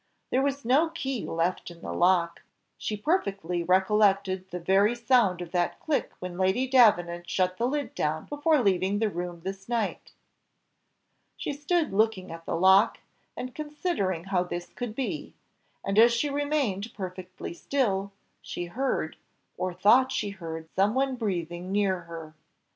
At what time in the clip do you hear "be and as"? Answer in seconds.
14.95-16.11